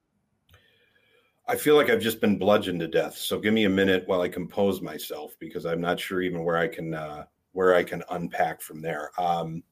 [1.49, 3.17] I feel like I've just been bludgeoned to death.
[3.17, 6.57] So give me a minute while I compose myself because I'm not sure even where
[6.57, 9.09] I can uh, where I can unpack from there.
[9.19, 9.63] Um,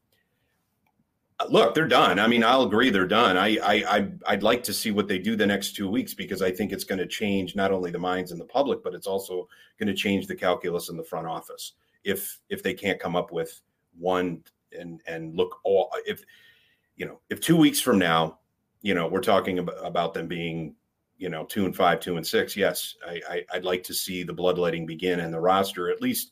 [1.49, 2.17] look, they're done.
[2.17, 3.37] I mean, I'll agree they're done.
[3.37, 6.41] I, I, I would like to see what they do the next two weeks because
[6.41, 9.05] I think it's going to change not only the minds in the public, but it's
[9.05, 9.47] also
[9.79, 11.73] going to change the calculus in the front office.
[12.03, 13.61] If if they can't come up with
[13.99, 14.43] one
[14.77, 16.23] and and look all if
[16.95, 18.39] you know if two weeks from now,
[18.81, 20.75] you know, we're talking about, about them being
[21.17, 24.23] you know, two and five, two and six, yes, I, I, would like to see
[24.23, 26.31] the bloodletting begin and the roster at least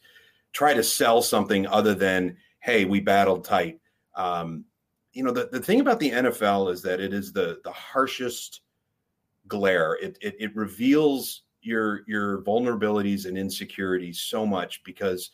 [0.54, 3.80] try to sell something other than, hey, we battled tight.
[4.16, 4.66] Um,
[5.14, 8.62] you know, the, the thing about the NFL is that it is the the harshest
[9.48, 9.98] glare.
[10.02, 15.32] It, it it reveals your your vulnerabilities and insecurities so much because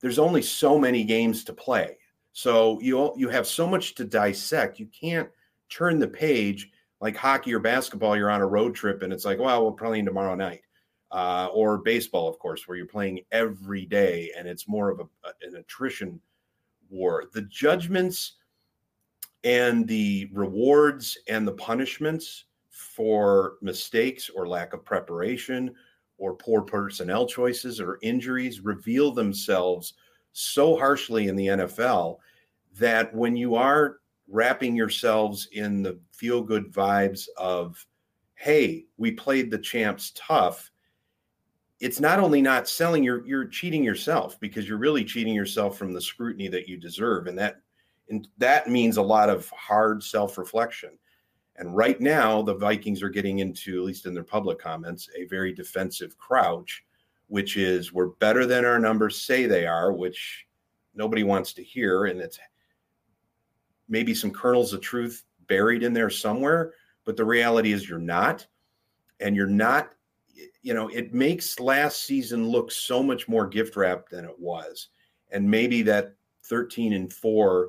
[0.00, 1.96] there's only so many games to play.
[2.32, 4.78] So you you have so much to dissect.
[4.78, 5.28] You can't
[5.70, 9.38] turn the page like hockey or basketball, you're on a road trip and it's like,
[9.38, 10.62] well, we're playing tomorrow night.
[11.10, 15.06] Uh, or baseball, of course, where you're playing every day and it's more of a,
[15.46, 16.20] an attrition
[16.90, 17.24] war.
[17.32, 18.32] The judgments
[19.44, 25.72] and the rewards and the punishments for mistakes or lack of preparation
[26.18, 29.94] or poor personnel choices or injuries reveal themselves
[30.32, 32.18] so harshly in the NFL
[32.78, 33.98] that when you are
[34.28, 37.84] wrapping yourselves in the feel good vibes of,
[38.34, 40.70] hey, we played the champs tough,
[41.80, 45.92] it's not only not selling, you're you're cheating yourself because you're really cheating yourself from
[45.92, 47.26] the scrutiny that you deserve.
[47.26, 47.56] And that
[48.08, 50.90] and that means a lot of hard self-reflection.
[51.56, 55.24] And right now, the Vikings are getting into, at least in their public comments, a
[55.26, 56.84] very defensive crouch,
[57.28, 60.46] which is we're better than our numbers say they are, which
[60.94, 62.06] nobody wants to hear.
[62.06, 62.38] And it's
[63.88, 66.72] maybe some kernels of truth buried in there somewhere,
[67.04, 68.46] but the reality is you're not.
[69.20, 69.90] And you're not,
[70.62, 74.88] you know, it makes last season look so much more gift wrapped than it was.
[75.30, 77.68] And maybe that 13 and 4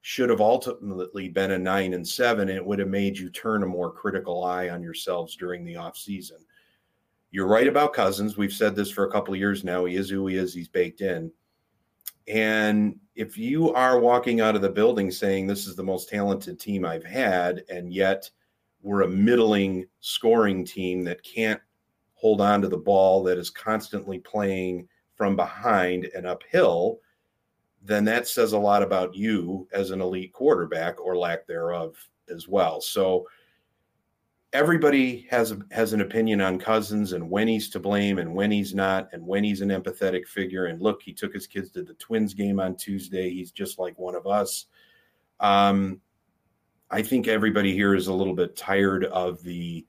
[0.00, 3.62] should have ultimately been a 9 and 7 and it would have made you turn
[3.62, 6.38] a more critical eye on yourselves during the off season.
[7.30, 8.36] You're right about Cousins.
[8.36, 9.84] We've said this for a couple of years now.
[9.84, 10.54] He is who he is.
[10.54, 11.30] He's baked in.
[12.28, 16.58] And if you are walking out of the building saying this is the most talented
[16.58, 18.28] team I've had, and yet
[18.82, 21.60] we're a middling scoring team that can't
[22.14, 26.98] hold on to the ball, that is constantly playing from behind and uphill,
[27.82, 31.96] then that says a lot about you as an elite quarterback or lack thereof
[32.28, 32.80] as well.
[32.80, 33.26] So
[34.52, 38.74] everybody has has an opinion on Cousins and when he's to blame and when he's
[38.74, 40.66] not and when he's an empathetic figure.
[40.66, 43.30] And look, he took his kids to the Twins game on Tuesday.
[43.30, 44.66] He's just like one of us.
[45.40, 46.00] Um,
[46.90, 49.84] I think everybody here is a little bit tired of the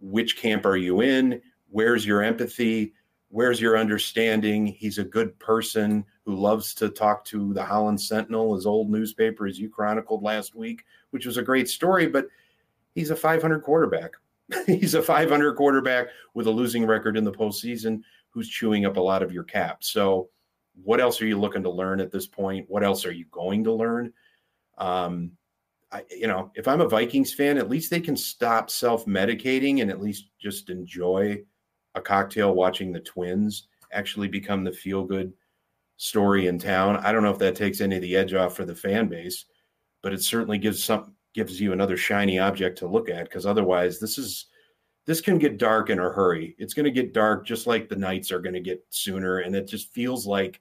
[0.00, 1.40] which camp are you in?
[1.68, 2.94] Where's your empathy?
[3.28, 4.66] Where's your understanding?
[4.66, 9.46] He's a good person who loves to talk to the Holland Sentinel, his old newspaper,
[9.46, 12.06] as you chronicled last week, which was a great story.
[12.06, 12.28] But
[12.96, 14.10] he's a 500 quarterback.
[14.66, 19.00] he's a 500 quarterback with a losing record in the postseason who's chewing up a
[19.00, 19.84] lot of your cap.
[19.84, 20.30] So,
[20.82, 22.66] what else are you looking to learn at this point?
[22.68, 24.12] What else are you going to learn?
[24.76, 25.32] Um,
[25.90, 29.80] I, you know, if I'm a Vikings fan, at least they can stop self medicating
[29.80, 31.42] and at least just enjoy
[31.94, 35.32] a cocktail watching the Twins actually become the feel good
[35.96, 36.96] story in town.
[36.98, 39.46] I don't know if that takes any of the edge off for the fan base,
[40.02, 44.00] but it certainly gives some gives you another shiny object to look at because otherwise
[44.00, 44.46] this is
[45.04, 46.56] this can get dark in a hurry.
[46.58, 49.54] It's going to get dark just like the nights are going to get sooner and
[49.54, 50.60] it just feels like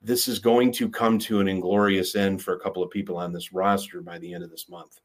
[0.00, 3.32] this is going to come to an inglorious end for a couple of people on
[3.32, 4.98] this roster by the end of this month.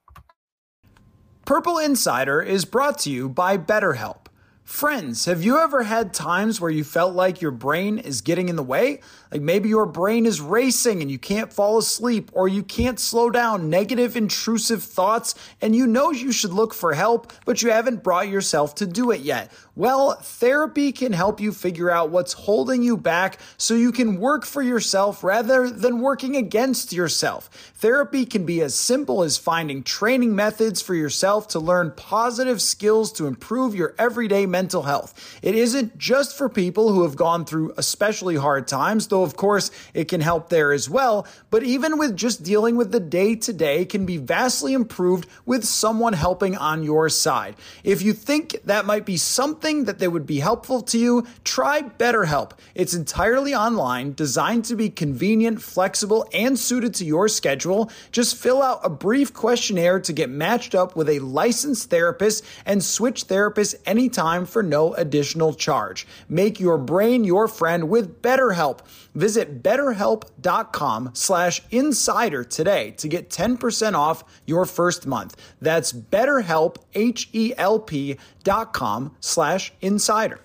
[1.46, 4.26] Purple Insider is brought to you by BetterHelp.
[4.68, 8.58] Friends, have you ever had times where you felt like your brain is getting in
[8.58, 9.00] the way?
[9.32, 13.30] Like maybe your brain is racing and you can't fall asleep, or you can't slow
[13.30, 18.04] down negative, intrusive thoughts, and you know you should look for help, but you haven't
[18.04, 19.54] brought yourself to do it yet.
[19.76, 24.46] Well, therapy can help you figure out what's holding you back so you can work
[24.46, 27.50] for yourself rather than working against yourself.
[27.76, 33.14] Therapy can be as simple as finding training methods for yourself to learn positive skills
[33.14, 35.40] to improve your everyday mental health.
[35.44, 39.70] It isn't just for people who have gone through especially hard times, though of course
[39.94, 43.54] it can help there as well, but even with just dealing with the day to
[43.54, 47.54] day can be vastly improved with someone helping on your side.
[47.84, 51.84] If you think that might be something that they would be helpful to you, try
[51.84, 52.52] BetterHelp.
[52.74, 57.92] It's entirely online, designed to be convenient, flexible, and suited to your schedule.
[58.12, 62.84] Just fill out a brief questionnaire to get matched up with a licensed therapist and
[62.84, 66.08] switch therapists anytime for no additional charge.
[66.28, 68.80] Make your brain your friend with BetterHelp.
[69.14, 75.36] Visit betterhelp.com slash insider today to get 10% off your first month.
[75.62, 80.40] That's betterhelp, H-E-L-P dot com slash insider.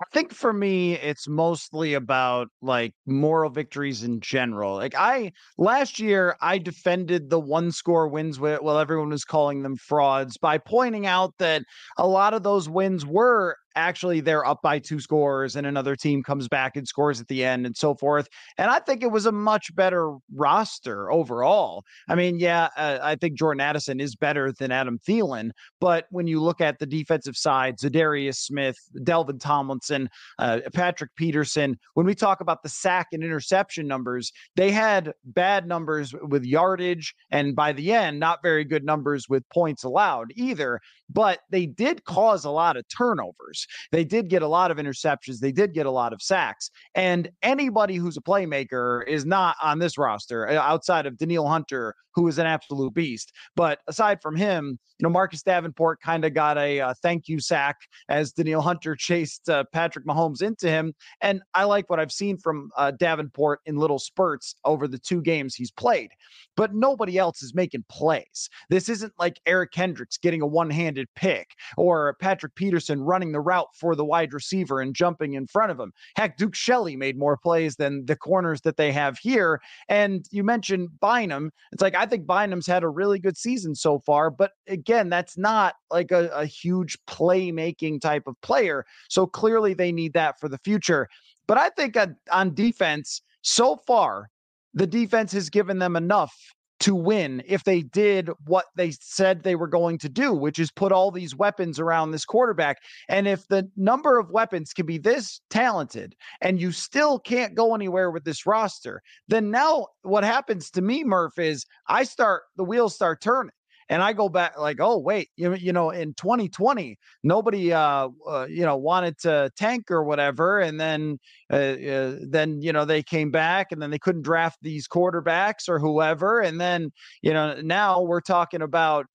[0.00, 4.74] I think for me, it's mostly about like moral victories in general.
[4.74, 9.76] Like I last year, I defended the one score wins while everyone was calling them
[9.76, 11.62] frauds by pointing out that
[11.96, 16.22] a lot of those wins were actually they're up by two scores and another team
[16.22, 18.28] comes back and scores at the end and so forth.
[18.58, 21.84] And I think it was a much better roster overall.
[22.08, 26.26] I mean, yeah, uh, I think Jordan Addison is better than Adam Thielen, but when
[26.26, 30.08] you look at the defensive side, Za'Darius Smith, Dalvin Tomlinson,
[30.38, 35.66] uh, Patrick Peterson, when we talk about the sack and interception numbers, they had bad
[35.66, 40.80] numbers with yardage and by the end, not very good numbers with points allowed either,
[41.10, 43.65] but they did cause a lot of turnovers.
[43.92, 45.38] They did get a lot of interceptions.
[45.38, 46.70] They did get a lot of sacks.
[46.94, 51.94] And anybody who's a playmaker is not on this roster uh, outside of Danielle Hunter,
[52.16, 53.32] who is an absolute beast.
[53.54, 57.38] But aside from him, you know, Marcus Davenport kind of got a uh, thank you
[57.38, 57.76] sack
[58.08, 60.94] as Danielle Hunter chased uh, Patrick Mahomes into him.
[61.20, 65.20] And I like what I've seen from uh, Davenport in little spurts over the two
[65.20, 66.10] games he's played.
[66.56, 68.48] But nobody else is making plays.
[68.70, 73.40] This isn't like Eric Kendricks getting a one handed pick or Patrick Peterson running the
[73.40, 75.92] route for the wide receiver and jumping in front of him.
[76.16, 79.60] Heck, Duke Shelley made more plays than the corners that they have here.
[79.90, 81.50] And you mentioned Bynum.
[81.72, 84.30] It's like, I think Bynum's had a really good season so far.
[84.30, 88.84] But again, that's not like a, a huge playmaking type of player.
[89.08, 91.08] So clearly they need that for the future.
[91.46, 94.30] But I think on, on defense, so far,
[94.74, 96.34] the defense has given them enough
[96.80, 100.70] to win if they did what they said they were going to do, which is
[100.70, 102.78] put all these weapons around this quarterback.
[103.08, 107.74] And if the number of weapons can be this talented and you still can't go
[107.74, 112.64] anywhere with this roster, then now what happens to me, Murph, is I start the
[112.64, 113.52] wheels start turning.
[113.88, 118.46] And I go back like, oh wait, you you know, in 2020, nobody uh, uh
[118.48, 121.18] you know wanted to tank or whatever, and then
[121.52, 125.68] uh, uh, then you know they came back, and then they couldn't draft these quarterbacks
[125.68, 126.90] or whoever, and then
[127.22, 129.06] you know now we're talking about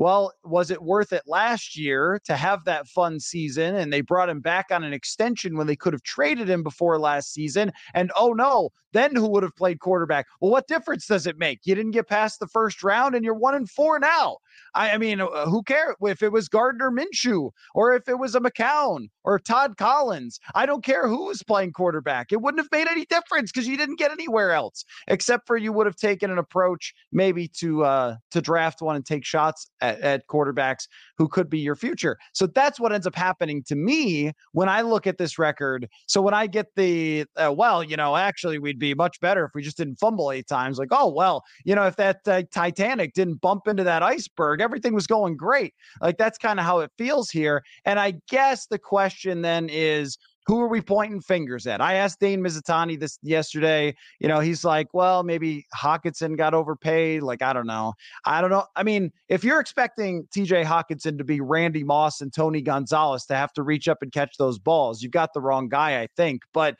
[0.00, 3.76] well, was it worth it last year to have that fun season?
[3.76, 6.98] And they brought him back on an extension when they could have traded him before
[6.98, 7.70] last season.
[7.92, 10.24] And oh no, then who would have played quarterback?
[10.40, 11.60] Well, what difference does it make?
[11.64, 14.38] You didn't get past the first round and you're one and four now.
[14.74, 18.34] I, I mean, uh, who cares if it was Gardner Minshew or if it was
[18.34, 20.38] a McCown or Todd Collins?
[20.54, 22.32] I don't care who was playing quarterback.
[22.32, 25.72] It wouldn't have made any difference because you didn't get anywhere else except for you
[25.72, 30.00] would have taken an approach maybe to uh, to draft one and take shots at,
[30.00, 32.18] at quarterbacks who could be your future.
[32.32, 35.88] So that's what ends up happening to me when I look at this record.
[36.06, 39.52] So when I get the uh, well, you know, actually we'd be much better if
[39.54, 40.78] we just didn't fumble eight times.
[40.78, 44.94] Like, oh well, you know, if that uh, Titanic didn't bump into that iceberg, everything
[44.94, 45.74] was going great.
[46.00, 47.62] Like that's kind of how it feels here.
[47.84, 51.80] And I guess the question then is who are we pointing fingers at?
[51.80, 53.94] I asked Dane Mizutani this yesterday.
[54.18, 57.22] You know, he's like, well, maybe Hockenson got overpaid.
[57.22, 57.92] Like, I don't know.
[58.24, 58.64] I don't know.
[58.74, 63.36] I mean, if you're expecting TJ Hockenson to be Randy Moss and Tony Gonzalez to
[63.36, 66.42] have to reach up and catch those balls, you've got the wrong guy, I think.
[66.52, 66.74] But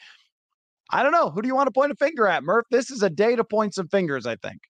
[0.90, 1.30] I don't know.
[1.30, 2.66] Who do you want to point a finger at, Murph?
[2.70, 4.62] This is a day to point some fingers, I think.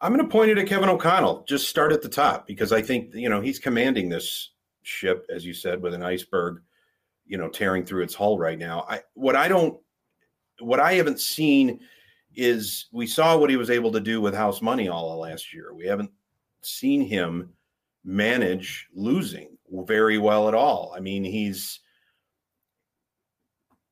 [0.00, 1.44] I'm going to point it at Kevin O'Connell.
[1.48, 4.50] Just start at the top because I think, you know, he's commanding this
[4.82, 6.60] ship, as you said, with an iceberg
[7.26, 8.84] you know tearing through its hull right now.
[8.88, 9.78] I what I don't
[10.60, 11.80] what I haven't seen
[12.34, 15.54] is we saw what he was able to do with house money all of last
[15.54, 15.72] year.
[15.72, 16.10] We haven't
[16.62, 17.52] seen him
[18.04, 20.92] manage losing very well at all.
[20.96, 21.80] I mean, he's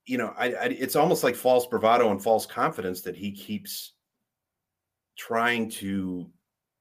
[0.05, 3.92] you know, I, I, it's almost like false bravado and false confidence that he keeps
[5.17, 6.31] trying to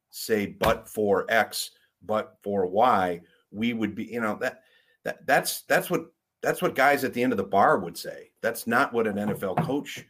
[0.10, 1.72] say, but for X,
[2.04, 4.62] but for Y, we would be, you know, that
[5.04, 6.06] that that's that's what
[6.42, 8.32] that's what guys at the end of the bar would say.
[8.42, 10.04] That's not what an NFL coach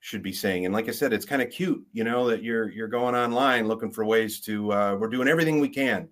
[0.00, 0.64] should be saying.
[0.64, 3.68] And like I said, it's kind of cute, you know, that you're you're going online
[3.68, 6.08] looking for ways to uh, we're doing everything we can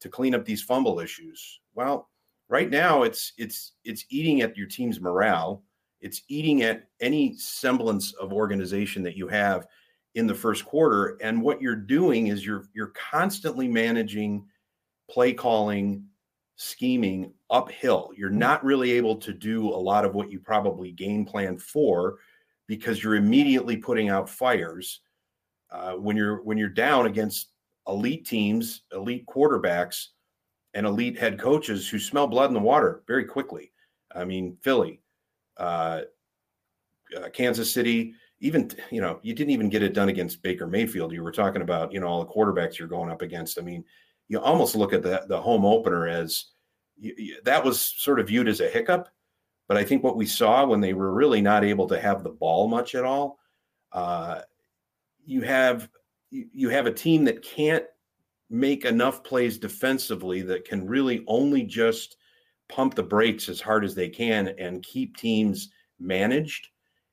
[0.00, 1.60] to clean up these fumble issues.
[1.74, 2.08] Well,
[2.48, 5.62] right now it's it's it's eating at your team's morale.
[6.00, 9.66] It's eating at any semblance of organization that you have
[10.14, 11.16] in the first quarter.
[11.22, 14.46] And what you're doing is you're you're constantly managing
[15.10, 16.04] play calling
[16.56, 18.10] scheming uphill.
[18.16, 22.18] You're not really able to do a lot of what you probably game plan for
[22.66, 25.00] because you're immediately putting out fires
[25.70, 27.48] uh, when you're when you're down against
[27.88, 30.08] elite teams, elite quarterbacks,
[30.74, 33.72] and elite head coaches who smell blood in the water very quickly.
[34.14, 35.00] I mean, Philly,
[35.56, 36.02] uh,
[37.16, 41.12] uh, Kansas City, even you know, you didn't even get it done against Baker Mayfield.
[41.12, 43.58] You were talking about you know all the quarterbacks you're going up against.
[43.58, 43.84] I mean,
[44.28, 46.46] you almost look at the the home opener as
[46.98, 49.08] you, you, that was sort of viewed as a hiccup.
[49.68, 52.30] But I think what we saw when they were really not able to have the
[52.30, 53.38] ball much at all,
[53.92, 54.40] uh,
[55.24, 55.88] you have
[56.30, 57.84] you, you have a team that can't
[58.50, 62.16] make enough plays defensively that can really only just
[62.68, 66.68] pump the brakes as hard as they can and keep teams managed.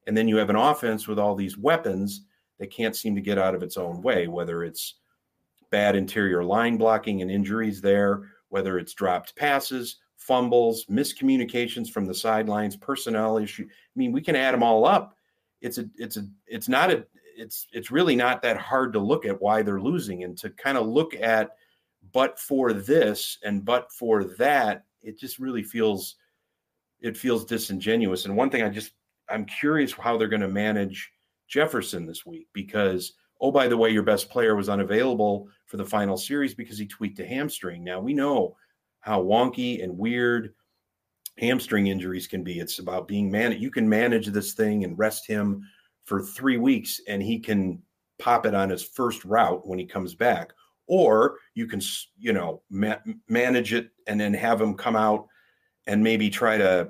[0.09, 2.23] And then you have an offense with all these weapons
[2.57, 4.95] that can't seem to get out of its own way, whether it's
[5.69, 12.13] bad interior line blocking and injuries there, whether it's dropped passes, fumbles, miscommunications from the
[12.15, 13.67] sidelines, personnel issue.
[13.69, 15.15] I mean, we can add them all up.
[15.61, 17.05] It's a, it's a, it's not a,
[17.37, 20.79] it's, it's really not that hard to look at why they're losing and to kind
[20.79, 21.51] of look at,
[22.13, 26.15] but for this and but for that, it just really feels,
[26.99, 28.25] it feels disingenuous.
[28.25, 28.93] And one thing I just,
[29.29, 31.11] I'm curious how they're going to manage
[31.47, 35.85] Jefferson this week because oh, by the way, your best player was unavailable for the
[35.85, 37.83] final series because he tweaked a hamstring.
[37.83, 38.55] Now we know
[39.01, 40.53] how wonky and weird
[41.37, 42.59] hamstring injuries can be.
[42.59, 43.61] It's about being managed.
[43.61, 45.63] You can manage this thing and rest him
[46.03, 47.81] for three weeks, and he can
[48.17, 50.51] pop it on his first route when he comes back.
[50.87, 51.81] Or you can,
[52.17, 55.27] you know, ma- manage it and then have him come out
[55.87, 56.89] and maybe try to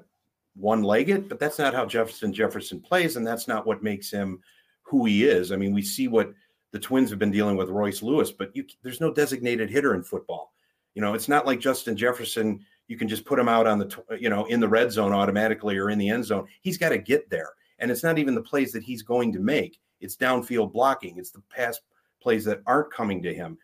[0.60, 1.30] one legged.
[1.30, 4.39] But that's not how Jefferson Jefferson plays, and that's not what makes him
[4.84, 5.51] who he is.
[5.51, 6.34] I mean, we see what
[6.72, 10.03] the Twins have been dealing with Royce Lewis, but you, there's no designated hitter in
[10.03, 10.53] football.
[10.95, 12.66] You know, it's not like Justin Jefferson.
[12.88, 15.78] You can just put him out on the, you know, in the red zone automatically
[15.78, 16.47] or in the end zone.
[16.62, 17.49] He's got to get there,
[17.80, 19.80] and it's not even the plays that he's going to make.
[20.01, 21.18] It's downfield blocking.
[21.18, 21.80] It's the pass
[22.22, 23.57] plays that aren't coming to him.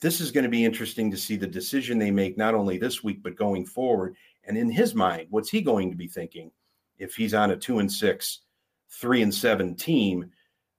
[0.00, 3.02] This is going to be interesting to see the decision they make not only this
[3.02, 4.14] week but going forward.
[4.48, 6.50] And in his mind, what's he going to be thinking
[6.98, 8.40] if he's on a two and six,
[8.90, 10.30] three and seven team?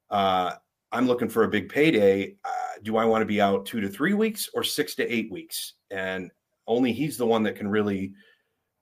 [0.10, 0.56] Uh,
[0.92, 2.36] I'm looking for a big payday.
[2.44, 5.32] Uh, do I want to be out two to three weeks or six to eight
[5.32, 5.76] weeks?
[5.92, 6.32] And
[6.66, 8.14] only he's the one that can really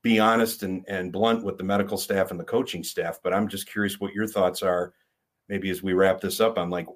[0.03, 3.19] be honest and, and blunt with the medical staff and the coaching staff.
[3.21, 4.93] But I'm just curious what your thoughts are.
[5.49, 6.87] Maybe as we wrap this up, I'm like,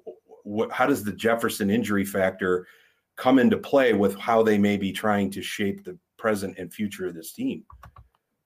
[0.70, 2.66] how does the Jefferson injury factor
[3.16, 7.06] come into play with how they may be trying to shape the present and future
[7.06, 7.64] of this team?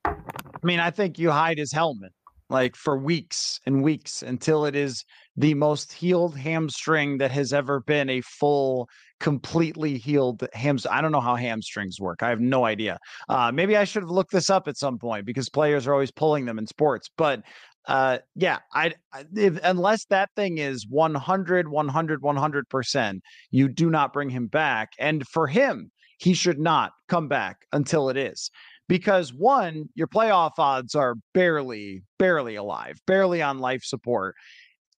[0.04, 0.14] I
[0.62, 2.12] mean, I think you hide his helmet
[2.48, 5.04] like for weeks and weeks until it is
[5.36, 11.10] the most healed hamstring that has ever been a full completely healed hams i don't
[11.10, 12.98] know how hamstrings work i have no idea
[13.30, 16.12] uh, maybe i should have looked this up at some point because players are always
[16.12, 17.42] pulling them in sports but
[17.88, 18.92] uh, yeah i
[19.34, 23.20] if, unless that thing is 100 100 100%
[23.50, 28.08] you do not bring him back and for him he should not come back until
[28.08, 28.50] it is
[28.88, 34.34] because one, your playoff odds are barely, barely alive, barely on life support.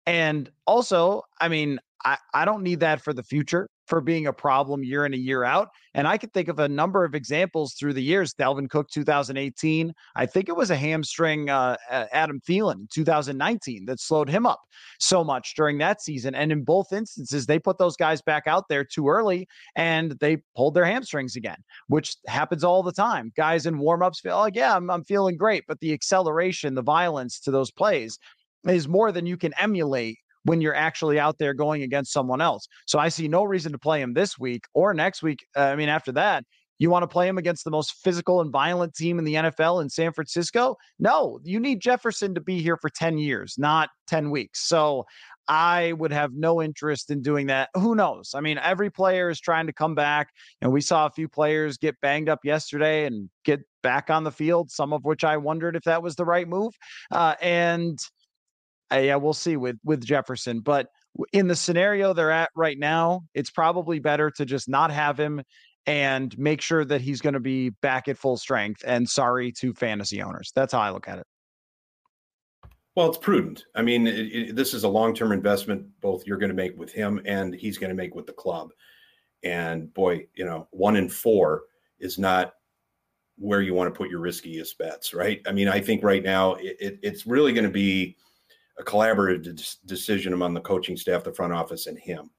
[0.06, 4.34] And also, I mean, I, I don't need that for the future for being a
[4.34, 5.70] problem year in a year out.
[5.94, 8.34] And I could think of a number of examples through the years.
[8.34, 14.30] Dalvin Cook 2018, I think it was a hamstring uh, Adam Thielen 2019 that slowed
[14.30, 14.60] him up
[15.00, 16.36] so much during that season.
[16.36, 20.38] And in both instances, they put those guys back out there too early and they
[20.56, 23.32] pulled their hamstrings again, which happens all the time.
[23.36, 27.40] Guys in warmups feel like, yeah, I'm, I'm feeling great, but the acceleration, the violence
[27.42, 28.20] to those plays
[28.68, 30.18] is more than you can emulate
[30.48, 32.68] when you're actually out there going against someone else.
[32.86, 35.46] So I see no reason to play him this week or next week.
[35.56, 36.46] Uh, I mean, after that,
[36.80, 39.82] you want to play him against the most physical and violent team in the NFL
[39.82, 40.78] in San Francisco?
[41.00, 44.68] No, you need Jefferson to be here for 10 years, not 10 weeks.
[44.68, 45.06] So
[45.50, 47.70] I would have no interest in doing that.
[47.74, 48.32] Who knows?
[48.36, 50.30] I mean, every player is trying to come back,
[50.62, 54.32] and we saw a few players get banged up yesterday and get back on the
[54.32, 56.74] field, some of which I wondered if that was the right move.
[57.12, 57.98] Uh, and
[58.92, 60.88] uh, yeah, we'll see with with Jefferson, but
[61.34, 65.42] in the scenario they're at right now, it's probably better to just not have him
[65.86, 68.84] and make sure that he's going to be back at full strength.
[68.86, 70.52] And sorry to fantasy owners.
[70.54, 71.26] That's how I look at it.
[72.96, 73.66] Well, it's prudent.
[73.76, 76.78] I mean, it, it, this is a long term investment, both you're going to make
[76.78, 78.72] with him and he's going to make with the club.
[79.44, 81.64] And boy, you know, one in four
[82.00, 82.54] is not
[83.38, 85.42] where you want to put your riskiest bets, right?
[85.46, 88.18] I mean, I think right now it, it's really going to be
[88.80, 92.30] a collaborative de- decision among the coaching staff, the front office, and him.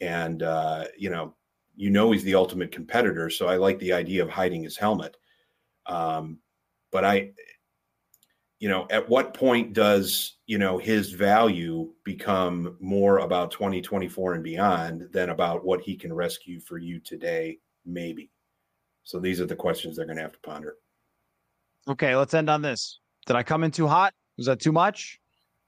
[0.00, 1.34] And uh, you know,
[1.76, 5.16] you know he's the ultimate competitor, so I like the idea of hiding his helmet.
[5.86, 6.38] Um,
[6.90, 7.32] but I,
[8.58, 14.44] you know, at what point does you know his value become more about 2024 and
[14.44, 17.58] beyond than about what he can rescue for you today?
[17.84, 18.30] Maybe.
[19.02, 20.76] So these are the questions they're going to have to ponder.
[21.86, 23.00] Okay, let's end on this.
[23.26, 24.14] Did I come in too hot?
[24.38, 25.20] Was that too much?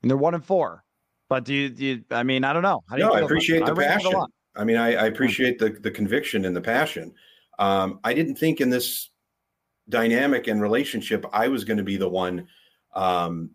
[0.06, 0.84] And they're one and four.
[1.28, 2.84] But do you, do you I mean, I don't know.
[2.88, 4.12] How do no, I appreciate the I passion.
[4.54, 7.12] I mean, I, I, appreciate the the conviction and the passion.
[7.58, 9.10] Um, I didn't think in this
[9.88, 12.46] dynamic and relationship I was going to be the one
[12.94, 13.50] um,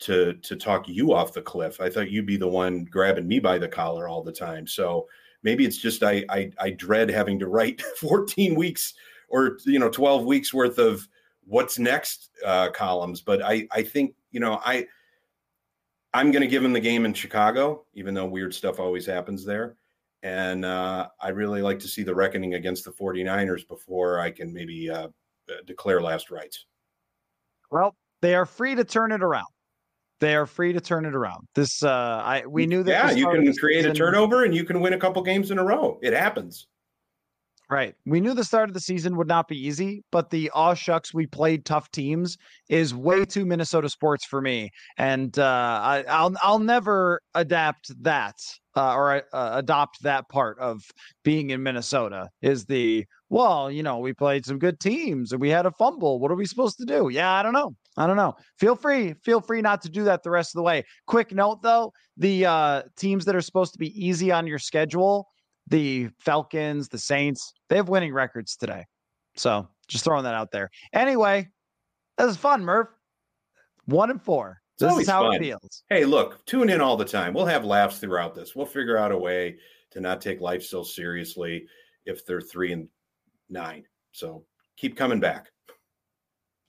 [0.00, 1.80] to to talk you off the cliff.
[1.80, 4.68] I thought you'd be the one grabbing me by the collar all the time.
[4.68, 5.08] So
[5.42, 8.94] maybe it's just I I, I dread having to write 14 weeks
[9.28, 11.08] or you know 12 weeks worth of
[11.44, 13.20] what's next uh, columns.
[13.20, 14.86] But I I think you know I
[16.14, 19.44] I'm going to give him the game in Chicago, even though weird stuff always happens
[19.44, 19.76] there.
[20.22, 24.52] And uh, I really like to see the reckoning against the 49ers before I can
[24.52, 26.66] maybe uh, uh, declare last rites.
[27.70, 29.46] Well, they are free to turn it around.
[30.20, 31.46] They are free to turn it around.
[31.54, 32.90] This, uh, I we knew that.
[32.90, 35.58] Yeah, you can create season, a turnover and you can win a couple games in
[35.58, 36.00] a row.
[36.02, 36.66] It happens.
[37.70, 37.94] Right.
[38.06, 41.12] We knew the start of the season would not be easy, but the aw shucks
[41.12, 42.38] we played tough teams
[42.70, 48.36] is way too Minnesota sports for me, and uh, I, will I'll never adapt that
[48.74, 50.80] uh, or uh, adopt that part of
[51.24, 55.50] being in Minnesota is the well, you know, we played some good teams and we
[55.50, 56.20] had a fumble.
[56.20, 57.10] What are we supposed to do?
[57.10, 57.74] Yeah, I don't know.
[57.98, 58.34] I don't know.
[58.58, 60.84] Feel free, feel free not to do that the rest of the way.
[61.06, 65.28] Quick note though, the uh, teams that are supposed to be easy on your schedule,
[65.68, 68.84] the Falcons, the Saints, they have winning records today.
[69.36, 70.70] So just throwing that out there.
[70.92, 71.48] Anyway,
[72.16, 72.88] that was fun, Murph.
[73.86, 74.60] One and four.
[74.78, 75.36] This is how fun.
[75.36, 75.82] it feels.
[75.88, 77.34] Hey, look, tune in all the time.
[77.34, 78.54] We'll have laughs throughout this.
[78.54, 79.56] We'll figure out a way
[79.90, 81.66] to not take life so seriously
[82.04, 82.88] if they're three and
[83.48, 83.84] nine.
[84.12, 84.44] So
[84.76, 85.48] keep coming back.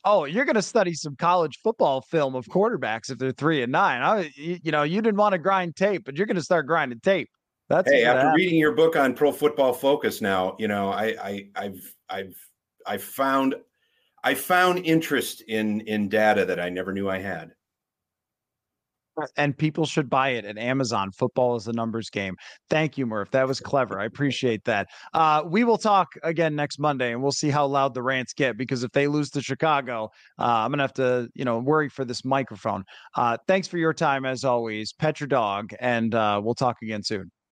[0.05, 3.71] Oh, you're going to study some college football film of quarterbacks if they're three and
[3.71, 4.01] nine.
[4.01, 7.01] I, you, know, you didn't want to grind tape, but you're going to start grinding
[7.01, 7.29] tape.
[7.69, 11.47] That's hey, after reading your book on Pro Football Focus, now you know I, I
[11.55, 12.35] I've I've
[12.85, 13.55] I've found
[14.23, 17.51] I found interest in in data that I never knew I had
[19.37, 21.11] and people should buy it at Amazon.
[21.11, 22.35] Football is the numbers game.
[22.69, 23.31] Thank you, Murph.
[23.31, 23.99] That was clever.
[23.99, 24.87] I appreciate that.
[25.13, 28.57] Uh, we will talk again next Monday, and we'll see how loud the rants get.
[28.57, 32.05] Because if they lose to Chicago, uh, I'm gonna have to, you know, worry for
[32.05, 32.83] this microphone.
[33.15, 34.93] Uh, thanks for your time as always.
[34.93, 37.31] Pet your dog, and uh, we'll talk again soon.